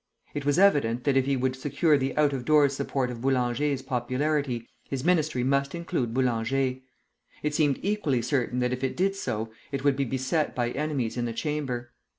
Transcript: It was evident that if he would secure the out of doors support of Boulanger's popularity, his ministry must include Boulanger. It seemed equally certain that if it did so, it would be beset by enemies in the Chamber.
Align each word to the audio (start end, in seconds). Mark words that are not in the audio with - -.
It 0.33 0.47
was 0.47 0.57
evident 0.57 1.03
that 1.03 1.15
if 1.15 1.27
he 1.27 1.37
would 1.37 1.55
secure 1.55 1.95
the 1.95 2.17
out 2.17 2.33
of 2.33 2.43
doors 2.43 2.75
support 2.75 3.11
of 3.11 3.21
Boulanger's 3.21 3.83
popularity, 3.83 4.67
his 4.89 5.03
ministry 5.03 5.43
must 5.43 5.75
include 5.75 6.11
Boulanger. 6.11 6.77
It 7.43 7.53
seemed 7.53 7.77
equally 7.83 8.23
certain 8.23 8.57
that 8.61 8.73
if 8.73 8.83
it 8.83 8.97
did 8.97 9.15
so, 9.15 9.51
it 9.71 9.83
would 9.83 9.95
be 9.95 10.05
beset 10.05 10.55
by 10.55 10.71
enemies 10.71 11.17
in 11.17 11.25
the 11.25 11.33
Chamber. 11.33 11.91